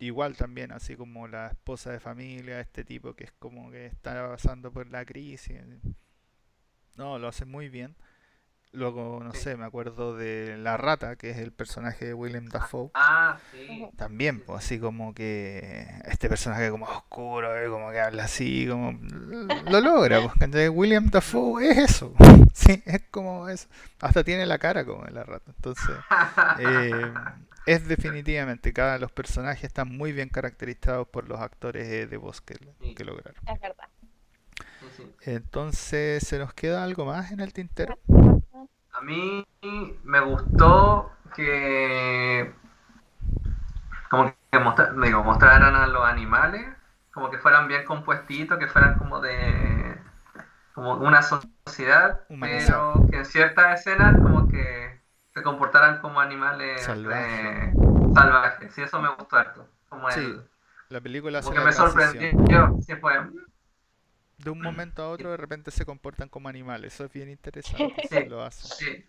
[0.00, 4.28] igual también, así como la esposa de familia, este tipo que es como que está
[4.28, 5.60] pasando por la crisis.
[6.96, 7.96] No, lo hace muy bien.
[8.72, 9.40] Luego, no Sí.
[9.40, 12.90] sé, me acuerdo de La Rata, que es el personaje de Willem Dafoe.
[12.94, 13.66] Ah, sí.
[13.96, 18.92] También, pues así como que este personaje como oscuro, eh, como que habla así, como
[19.68, 20.68] lo logra, pues ¿cachai?
[20.68, 22.14] William Dafoe es eso,
[22.54, 23.68] sí, es como eso,
[24.00, 25.96] hasta tiene la cara como de la rata, entonces
[26.60, 27.12] eh,
[27.66, 32.40] es definitivamente, cada los personajes están muy bien caracterizados por los actores eh, de voz
[32.40, 32.94] que, Sí.
[32.94, 33.42] que lograron.
[33.48, 33.88] Es verdad.
[35.22, 37.98] Entonces, ¿se nos queda algo más en el tintero?
[38.92, 39.44] A mí
[40.04, 42.52] me gustó que
[44.10, 46.66] como mostra- digo, mostraran a los animales
[47.12, 49.98] como que fueran bien compuestitos, que fueran como de
[50.74, 52.92] como una sociedad, Humanizado.
[53.02, 55.00] pero que en ciertas escenas como que
[55.34, 57.40] se comportaran como animales Salvajes.
[57.40, 57.74] eh,
[58.14, 58.74] salvajes.
[58.74, 59.68] Sí, eso me gustó harto.
[59.88, 60.48] Como Sí, el-
[60.90, 62.20] La película como que me sorprendió.
[62.80, 63.12] Sí, fue,
[64.42, 66.94] De un momento a otro de repente se comportan como animales.
[66.94, 67.94] Eso es bien interesante.
[68.10, 68.24] Sí.
[68.26, 68.68] lo hace.
[68.68, 69.06] Sí.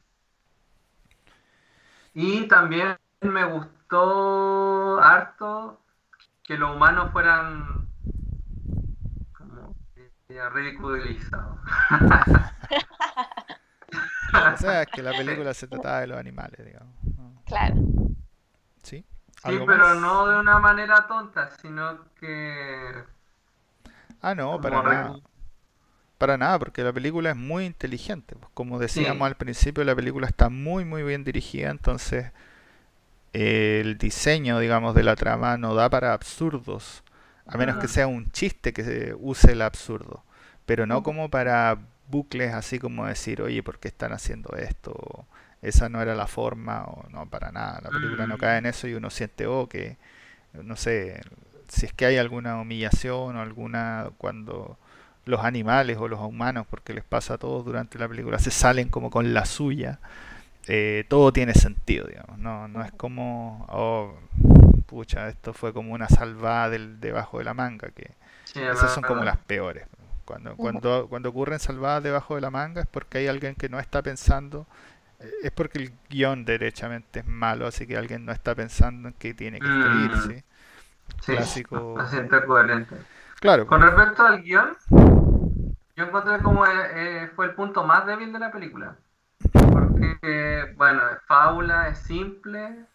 [2.13, 5.81] Y también me gustó harto
[6.43, 7.87] que los humanos fueran
[9.33, 9.75] como
[10.53, 11.59] ridiculizados.
[14.33, 16.95] O sea, es que la película se trataba de los animales, digamos.
[17.17, 17.41] ¿no?
[17.45, 17.75] Claro.
[18.81, 19.05] ¿Sí?
[19.43, 19.97] Sí, ¿Algo pero más?
[19.97, 23.03] no de una manera tonta, sino que
[24.21, 25.19] Ah, no, para nada.
[26.17, 28.35] Para nada, porque la película es muy inteligente.
[28.35, 29.27] pues, Como decíamos Sí.
[29.27, 32.31] al principio, la película está muy, muy bien dirigida, entonces
[33.33, 37.03] el diseño, digamos, de la trama no da para absurdos,
[37.47, 40.23] a menos que sea un chiste que se use el absurdo,
[40.65, 41.03] pero no Ujú.
[41.03, 41.77] como para
[42.09, 45.25] bucles así como decir, oye, ¿por qué están haciendo esto?
[45.61, 47.79] Esa no era la forma, o no, para nada.
[47.83, 48.37] La película no Mm.
[48.37, 49.97] cae en eso y uno siente, oh, que,
[50.53, 51.21] no sé,
[51.71, 54.77] si es que hay alguna humillación o alguna cuando
[55.25, 58.89] los animales o los humanos, porque les pasa a todos durante la película, se salen
[58.89, 59.99] como con la suya,
[60.67, 62.37] eh, todo tiene sentido, digamos.
[62.39, 64.15] No, no es como, oh,
[64.85, 68.11] pucha, esto fue como una salvada del, debajo de la manga, que
[68.43, 69.85] sí, esas son como las peores.
[70.25, 73.79] Cuando, cuando, cuando ocurren salvadas debajo de la manga es porque hay alguien que no
[73.79, 74.67] está pensando,
[75.19, 79.13] eh, es porque el guion derechamente es malo, así que alguien no está pensando en
[79.15, 80.29] que tiene que escribir, Mm.
[80.29, 80.43] ¿sí?
[81.21, 82.95] Sí, clásico- siento coherente.
[83.39, 84.77] Claro, Con respecto al guion,
[85.95, 88.95] yo encontré como eh, eh, fue el punto más débil de la película.
[89.51, 92.85] Porque, bueno, es fábula, es simple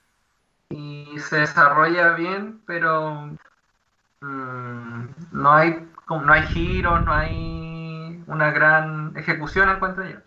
[0.71, 3.31] y se desarrolla bien, pero
[4.21, 10.19] mm, no hay como, no hay giros, no hay una gran ejecución, encuentro yo,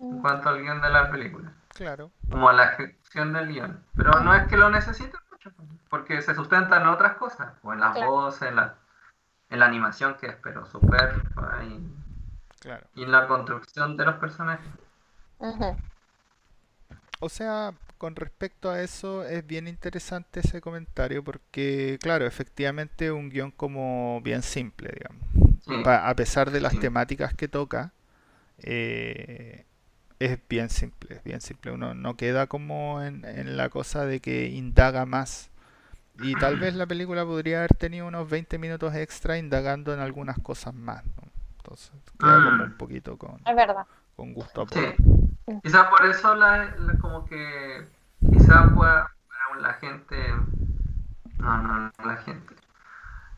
[0.00, 1.52] en cuanto al guion de la película.
[1.74, 2.10] claro.
[2.30, 3.80] Como a la ejecución del guion.
[3.96, 5.20] Pero no es que lo necesiten mucho,
[5.88, 8.12] porque se sustentan en otras cosas, o en las Claro.
[8.12, 8.78] voces, en la,
[9.50, 11.22] en la animación que es pero súper
[11.64, 11.80] y,
[12.60, 12.86] Claro.
[12.94, 14.72] y en la construcción de los personajes.
[17.20, 23.30] O sea, con respecto a eso es bien interesante ese comentario porque, claro, efectivamente un
[23.30, 25.28] guion como bien simple, digamos.
[25.60, 25.74] Sí.
[25.86, 26.78] A pesar de las Sí.
[26.78, 27.92] temáticas que toca,
[28.58, 29.66] eh,
[30.26, 31.72] es bien simple, es bien simple.
[31.72, 35.50] Uno no queda como en, en la cosa de que indaga más.
[36.18, 40.38] Y tal vez la película podría haber tenido unos 20 minutos extra indagando en algugas
[40.40, 41.24] cosas más, ¿no?
[41.58, 42.66] Entonces queda como Mm.
[42.66, 43.86] un poquito con, Es verdad.
[44.16, 44.80] con gusto a Sí.
[44.86, 44.96] poco.
[45.62, 47.88] Quizás por eso la, la- como que
[48.30, 50.16] quizás pueda para la gente
[51.38, 52.54] no, no, no la gente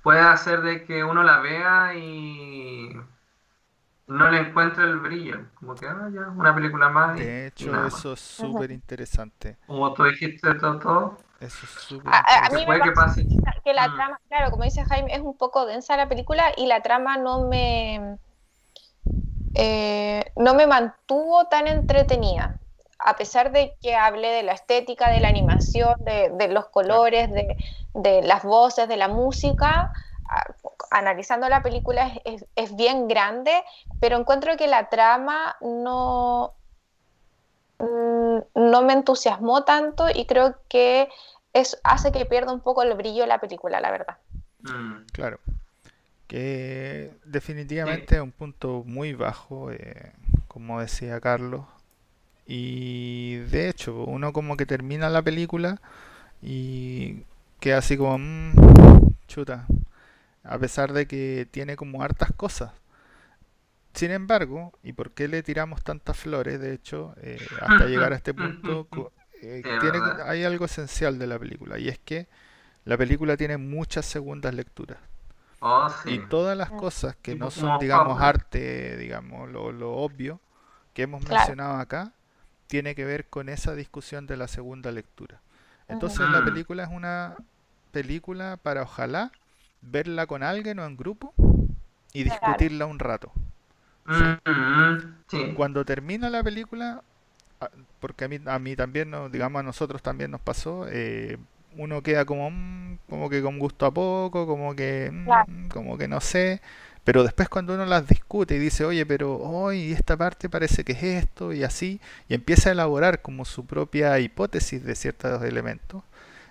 [0.02, 2.92] puede hacer de que uno la vea y
[4.08, 7.86] no le encuentre el brillo, como que ah, ya, una película más De hecho, nada
[7.86, 9.56] eso es súper interesante.
[9.66, 12.66] Como tú dijiste todo, todo Eso es súper A- a- mí interesante.
[12.66, 13.26] me que pase.
[13.64, 13.94] que la Mm.
[13.94, 17.48] trama, claro, como dice Jaime, es un poco densa la película y la trama no
[17.48, 18.18] me
[19.54, 22.58] eh, no me mantuvo tan entretenida.
[22.98, 27.30] A pesar de que hablé de la estética, de la animación, de, de los colores,
[27.32, 27.56] de,
[27.94, 29.92] de las voces, de la música,
[30.90, 33.52] analizando la película es, es- es bien grande,
[34.00, 36.54] pero encuentro que la trama no,
[37.78, 41.08] mm, no me entusiasmó tanto y creo que
[41.52, 44.18] eso hace que pierda un poco el brillo de la película, la verdad.
[44.62, 45.38] Mm, Claro.
[46.26, 50.12] Que definitivamente es un punto muy bajo, eh,
[50.48, 51.62] como decía Carlos.
[52.46, 55.80] Y de hecho, uno como que termina la película
[56.42, 57.22] y
[57.60, 59.66] queda así como, "Mm, chuta,
[60.48, 62.72] a pesar de que tiene como hartas cosas.
[63.94, 66.60] Sin embargo, ¿y por qué le tiramos tantas flores?
[66.60, 68.88] De hecho, eh, hasta llegar a este punto,
[69.42, 72.28] eh, tiene, hay algo esencial de la película y es que
[72.84, 74.98] la película tiene muchas segundas lecturas.
[75.60, 80.40] Oh, Y todas las cosas que no son, digamos, arte, digamos, lo, lo obvio
[80.94, 81.56] que hemos Claro.
[81.62, 82.12] mencionado acá,
[82.68, 85.40] tiene que ver con esa discusión de la segunda lectura.
[85.88, 87.38] Entonces la película es una
[87.92, 89.32] película para ojalá
[89.82, 91.34] verla con alguien o en grupo
[92.12, 93.32] y discutirla un rato.
[94.06, 95.50] Mm, mm, sí.
[95.54, 97.02] Cuando termina la película,
[97.60, 101.38] a- porque a mí, a mí también, nos- digamos, a nosotros también nos pasó, eh,
[101.76, 106.08] uno queda como, mm, como que con gusto a poco, como que, mm, como que
[106.08, 106.60] no sé,
[107.04, 110.92] pero después cuando uno las discute y dice, oye, pero hoy esta parte parece que
[110.92, 116.02] es esto y así, y empieza a elaborar como su propia hipótesis de ciertos elementos,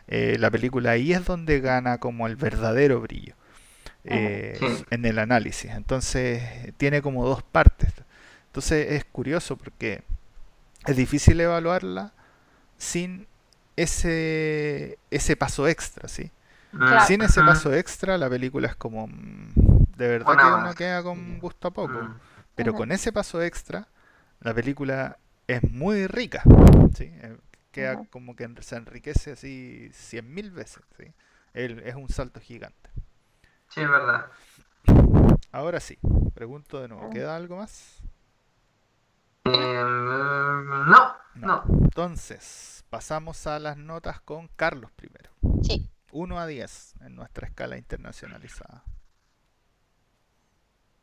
[0.08, 3.36] eh, la película ahí es donde gana como el verdadero brillo
[4.04, 4.86] eh, Sí.
[4.92, 5.72] en el análisis.
[5.72, 6.44] Entonces
[6.78, 7.92] tiene como dos partes.
[8.48, 10.04] Entonces es curioso porque
[10.86, 12.14] es difícil evaluarla
[12.78, 13.28] sin
[13.76, 16.32] ese, ese paso extra, ¿sí?
[16.72, 17.06] Claro.
[17.06, 17.46] Sin ese Mm.
[17.46, 19.08] paso extra la película es como...
[19.08, 19.54] mm,
[19.98, 20.76] De verdad que uno más.
[20.76, 21.94] queda con gusto a poco.
[21.94, 22.16] Mm.
[22.56, 23.88] Pero con ese paso extra,
[24.42, 26.44] la película es muy rica.
[26.98, 27.12] ¿sí?
[27.76, 30.82] Queda como que se enriquece así cien mil veces.
[30.98, 31.14] ¿sí?
[31.54, 32.90] El- es un salto gigante.
[33.68, 34.28] Sí, es verdad.
[35.52, 35.98] Ahora sí,
[36.34, 38.02] pregunto de nuevo, ¿queda algo más?
[39.44, 41.64] Em, no, no.
[41.84, 45.32] Entonces, pasamos a las notas con Carlos primero.
[45.62, 45.90] Sí.
[46.12, 48.84] 1 a 10 en nuestra escala internacionalizada.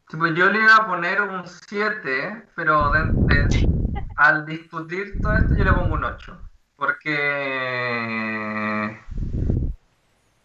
[0.08, 3.68] Sí, pues yo le iba a poner un 7, pero de- de-
[4.16, 6.48] al discutir todo esto yo le pongo un 8.
[6.82, 7.14] Porque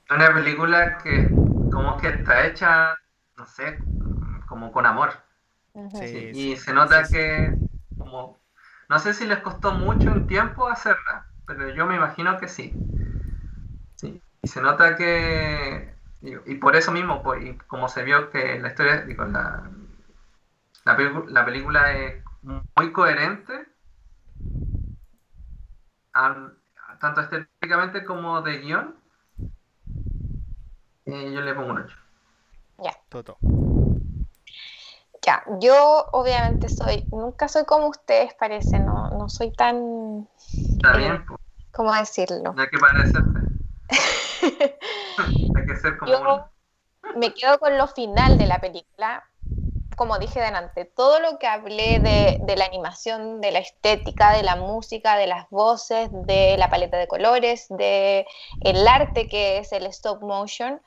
[0.06, 1.36] es una película que
[1.70, 2.96] como que está hecha,
[3.38, 3.80] no sé,
[4.48, 5.14] como con amor.
[5.94, 6.06] Sí.
[6.08, 7.58] Sí, y se nota que
[7.98, 8.40] como
[8.90, 12.78] no sé si les costó mucho en tiempo hacerla, pero yo me imagino que sí.
[13.96, 18.60] Sí, y se nota que y, y por eso mismo, y como se vio que
[18.60, 19.70] la historia, digo, la,
[20.86, 20.96] la,
[21.28, 22.24] la película es
[22.76, 23.68] muy coherente,
[27.00, 28.96] tanto estéticamente como de guion,
[31.06, 31.98] eh, yo le pongo un 8.
[33.10, 33.40] Toto.
[35.26, 40.28] Ya, yo obviamente soy, nunca soy como ustedes parece, no, no soy tan,
[40.72, 41.40] Está Eh, bien, pues,
[41.72, 42.56] ¿cómo decirlo?
[42.56, 43.40] no hay que parecerse.
[45.54, 46.52] hay que ser como Yo uno.
[47.16, 49.24] me quedo con lo final de la película.
[49.98, 54.56] Como dije delante, todo lo que hablé de, la animación, de la estética, de la
[54.56, 58.28] música, de las voces, de la paleta de colores, de
[58.62, 60.80] el arte que es el stop motion,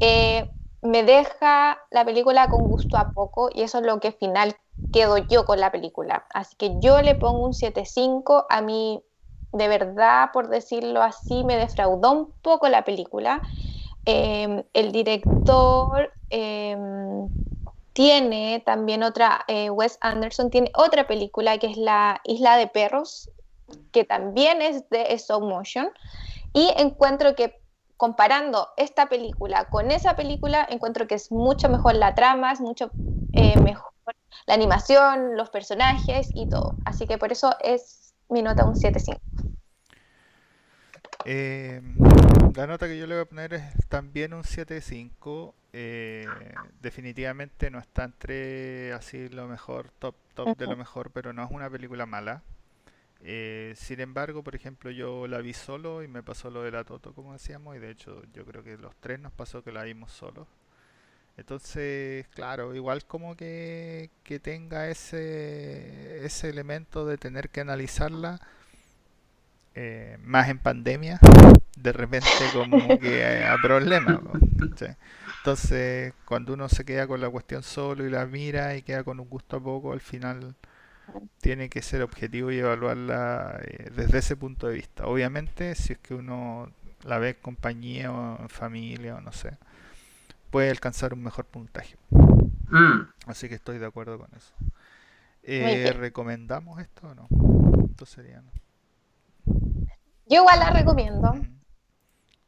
[0.00, 0.50] eh,
[0.82, 4.56] me deja la película con gusto a poco y eso es lo que final
[4.90, 6.26] quedo yo con la película.
[6.34, 8.46] Así que yo le pongo un 7.5.
[8.50, 9.04] A mí,
[9.52, 13.40] de verdad, por decirlo así, me defraudó un poco la película.
[14.04, 16.76] Eh, el director eh,
[17.98, 23.28] tiene también otra, eh, Wes Anderson tiene otra película que es La Isla de Perros,
[23.90, 25.90] que también es de stop motion.
[26.52, 27.60] Y encuentro que
[27.96, 32.92] comparando esta película con esa película, encuentro que es mucho mejor la trama, es mucho
[33.32, 33.90] eh, mejor
[34.46, 36.76] la animación, los personajes y todo.
[36.84, 39.18] Así que por eso es mi nota un 7.5.
[41.24, 41.82] Eh,
[42.54, 45.52] la nota que yo le voy a poner es también un 7.5.
[45.72, 46.26] eh,
[46.80, 51.50] definitivamente no está entre así lo mejor, top, top de lo mejor, pero no es
[51.50, 52.42] una película mala.
[53.20, 56.84] Eh, sin embargo, por ejemplo, yo la vi solo y me pasó lo de la
[56.84, 59.82] Toto, como decíamos, y de hecho yo creo que los tres nos pasó que la
[59.82, 60.46] vimos solos.
[61.36, 68.40] Entonces, claro, igual como que, que tenga ese, ese elemento de tener que analizarla,
[69.74, 71.18] eh, más en pandemia,
[71.76, 74.20] de repente como que a problemas.
[75.38, 79.20] Entonces, cuando uno se queda con la cuestión solo y la mira y queda con
[79.20, 80.54] un gusto a poco, al final
[81.40, 85.06] tiene que ser objetivo y evaluarla eh, desde ese punto de vista.
[85.06, 86.70] Obviamente, si es que uno
[87.04, 89.56] la ve en compañía o en familia o no sé,
[90.50, 91.96] puede alcanzar un mejor puntaje.
[92.10, 94.52] Mm, Así que estoy de acuerdo con eso.
[95.42, 95.92] Eh.
[95.96, 97.28] ¿Recomendamos esto o no?
[97.90, 98.50] Esto sería no.
[100.28, 101.42] Yo igual la recomiendo.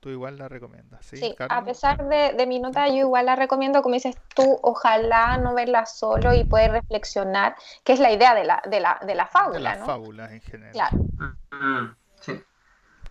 [0.01, 3.37] Tú igual la recomiendas, ¿sí, Sí, a pesar de, de mi nota, yo igual la
[3.37, 8.35] recomiendo, como dices tú, ojalá no verla solo y poder reflexionar, que es la idea
[8.35, 9.85] de la, de la, de la De fábula, las ¿no?
[9.85, 10.83] fábulas en general.
[10.83, 10.97] Claro.
[11.19, 12.43] mm, sí.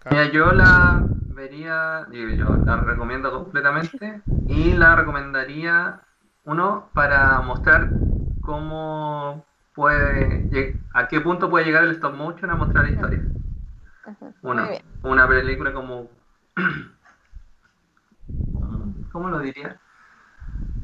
[0.10, 6.02] Mira, yo la vería, digo, yo la recomiendo completamente y la recomendaría,
[6.46, 7.98] uno, para mostrar
[8.42, 10.50] cómo puede,
[10.94, 13.26] a qué punto puede llegar el stop motion a mostrar historias.
[14.42, 14.84] Bien.
[15.04, 16.10] una película como,
[19.12, 19.80] ¿cómo lo diría?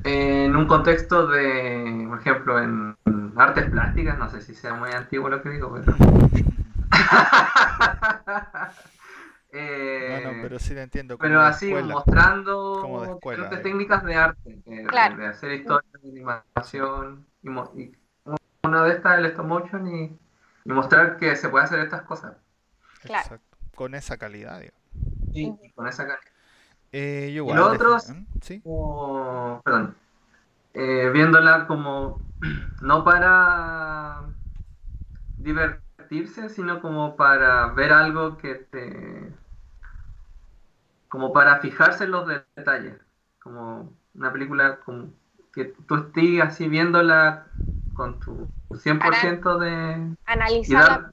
[0.04, 2.96] En un contexto de, por ejemplo, en
[3.36, 5.96] artes plásticas, no sé si sea muy antiguo lo que digo, pero...
[9.58, 11.18] Eh, No, no, pero sí te entiendo.
[11.18, 11.94] pero como de así, escuela.
[11.94, 13.64] mostrando Como de escuela, diferentes eh.
[13.64, 15.16] técnicas de arte, eh, Claro.
[15.16, 17.48] de hacer historias, de animación, y,
[18.64, 20.20] una de estas es el stop motion y,
[20.66, 22.36] y mostrar que se puede hacer estas cosas.
[23.06, 23.24] Claro.
[23.24, 23.58] Exacto.
[23.76, 24.74] Con esa calidad, digo.
[25.34, 26.22] Y con esa calidad.
[26.92, 27.58] Eh, yo Y igual.
[27.58, 28.26] lo defi- otro es- ¿Mm?
[28.42, 28.60] ¿Sí?
[28.62, 29.96] como, perdón,
[30.74, 32.20] eh, viéndola como
[32.82, 34.22] no para
[35.38, 39.32] divertirse, sino como para ver algo que te
[41.08, 42.96] como para fijarse en los detalles,
[43.42, 45.14] como una película como
[45.54, 47.46] que tú estés así viéndola
[47.94, 50.16] con tu 100% de...
[50.26, 51.12] Analizar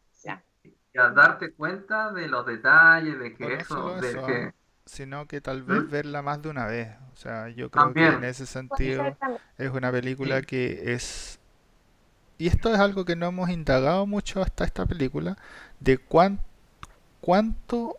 [0.95, 4.53] y a darte cuenta de los detalles, de que eso, de que...
[4.84, 5.90] Sino que tal vez ¿Mm?
[5.90, 6.88] verla más de una vez.
[7.12, 9.16] O sea, yo creo que en ese sentido
[9.57, 11.38] es una película que es...
[12.36, 15.38] Y esto es algo que no hemos indagado mucho hasta esta película,
[15.78, 16.40] de cuán,
[17.20, 17.97] cuánto,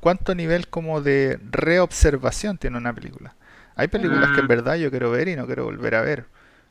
[0.00, 3.34] cuánto nivel como de reobservación tiene una película.
[3.76, 4.48] Hay películas que en mm.
[4.48, 6.26] verdad yo quiero ver y no quiero volver a ver.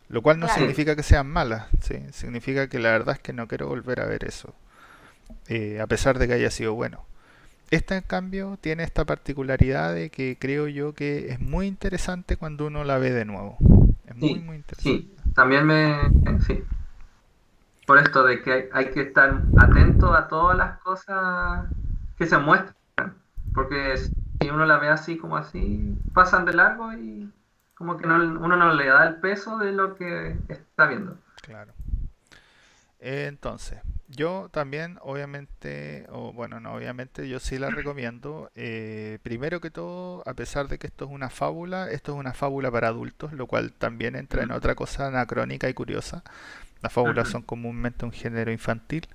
[0.09, 2.03] Lo cual no significa que sean malas, ¿sí?
[2.11, 4.53] significa que la verdad es que no quiero volver a ver eso.
[5.47, 7.05] Eh, a pesar de que haya sido bueno.
[7.69, 12.67] Esta, en cambio, tiene esta particularidad de que creo yo que es muy interesante cuando
[12.67, 13.57] uno la ve de nuevo.
[14.05, 14.99] Es muy, muy interesante.
[14.99, 15.97] Sí, también me.
[16.45, 16.63] Sí.
[17.88, 21.65] Por esto de que hay, que estar atento a todas las cosas
[22.17, 22.75] que se muestran.
[23.53, 27.32] Porque si uno la ve así como así, pasan de largo y
[27.73, 31.17] como que no, uno no le da el peso de lo que está viendo.
[31.41, 31.73] Claro.
[32.99, 33.79] Entonces,
[34.12, 38.51] yo también, obviamente, o bueno, no, obviamente yo sí la recomiendo.
[38.55, 42.34] Eh, primero que todo, a pesar de que esto es una fábula, esto es una
[42.34, 46.24] fábula para adultos, lo cual también entra en otra cosa anacrónica y curiosa.
[46.82, 49.07] Las fábulas son comúnmente un género infantil.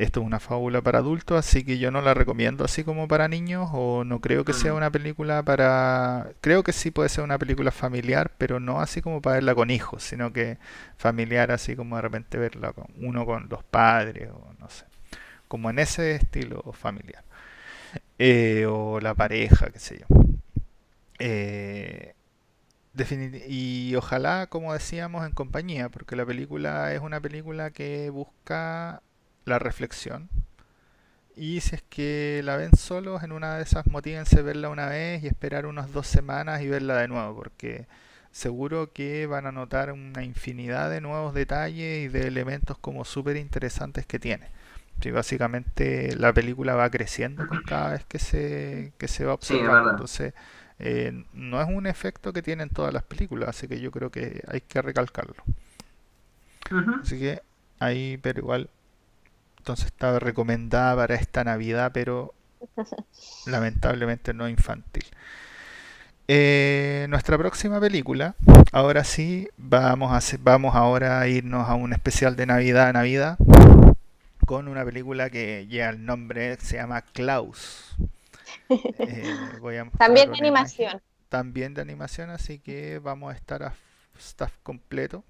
[0.00, 3.28] Esto es una fábula para adultos, así que yo no la recomiendo así como para
[3.28, 6.30] niños o no creo que sea una película para...
[6.40, 9.70] Creo que sí puede ser una película familiar, pero no así como para verla con
[9.70, 10.56] hijos, sino que
[10.96, 14.86] familiar así como de repente verla con uno con los padres o no sé,
[15.48, 17.22] como en ese estilo familiar.
[18.18, 20.06] Eh, o la pareja, qué sé yo.
[21.18, 22.14] Eh,
[23.48, 29.02] y ojalá, como decíamos, en compañía, porque la película es una película que busca
[29.50, 30.28] la reflexión.
[31.36, 35.22] Y si es que la ven solos, en una de esas motívense verla una vez
[35.22, 37.86] y esperar unas dos semanas y verla de nuevo, porque
[38.30, 43.36] seguro que van a notar una infinidad de nuevos detalles y de elementos como súper
[43.36, 44.48] interesantes que tiene.
[45.02, 49.90] Y básicamente la película va creciendo con cada vez que se, que se va observando.
[49.90, 50.34] Entonces,
[50.78, 54.42] eh, no es un efecto que tienen todas las películas, así que yo creo que
[54.46, 55.42] hay que recalcarlo.
[57.02, 57.40] Así que
[57.78, 58.68] ahí, pero igual
[59.60, 62.32] entonces estaba recomendada para esta Navidad, pero
[63.46, 65.04] lamentablemente no infantil.
[66.28, 68.36] Eh, nuestra próxima película,
[68.72, 73.36] ahora sí, vamos a hacer, vamos ahora a irnos a un especial de Navidad Navidad
[74.46, 77.94] con una película que lleva el nombre, se llama Klaus.
[78.70, 79.34] Eh,
[79.98, 81.02] también de animación.
[81.28, 83.74] También de animación, así que vamos a estar a
[84.18, 85.22] staff completo.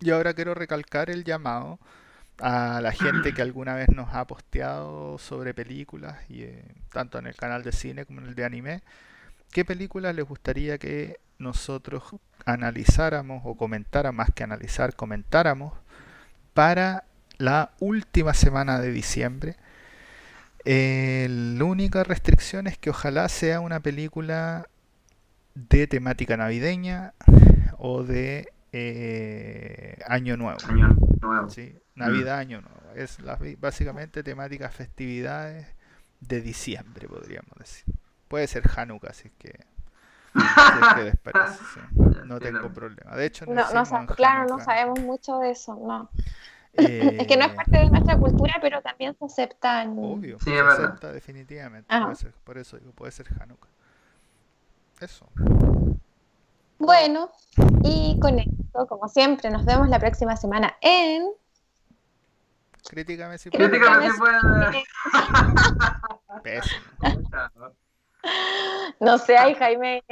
[0.00, 1.80] Y ahora quiero recalcar el llamado
[2.38, 7.26] a la gente que alguna vez nos ha posteado sobre películas, y, eh, tanto en
[7.26, 8.82] el canal de cine como en el de anime,
[9.52, 12.02] qué películas les gustaría que nosotros
[12.44, 15.72] analizáramos o comentáramos, más que analizar, comentáramos
[16.54, 17.04] para
[17.38, 19.56] la última semana de diciembre.
[20.64, 24.66] Eh, la única restricción es que ojalá sea una película
[25.54, 27.12] de temática navideña
[27.78, 30.58] o de eh, Año Nuevo.
[30.68, 30.88] Año
[31.20, 31.48] Nuevo.
[31.48, 31.78] ¿sí?
[31.94, 32.40] Navidad, mm.
[32.40, 32.80] Año Nuevo.
[32.96, 35.68] Es la, básicamente temática festividades
[36.20, 37.84] de diciembre, podríamos decir.
[38.26, 39.64] Puede ser Hanukkah, si es que,
[42.24, 43.14] No tengo problema.
[43.16, 46.10] De hecho, no, no claro, no sabemos mucho de eso, no.
[46.72, 50.58] es que no es eh, parte de nuestra cultura, pero también se acepta Obvio, se
[50.58, 51.94] acepta definitivamente.
[52.42, 53.68] por eso digo, puede ser Hanukkah.
[55.00, 55.28] Eso.
[56.84, 57.30] Bueno,
[57.82, 61.30] y con esto, como siempre, nos vemos la próxima semana en
[62.88, 63.70] Críticame si puede.
[63.70, 64.18] Críticame si.
[66.42, 66.80] Pésimo.
[69.00, 70.02] No sé, ahí Jaime,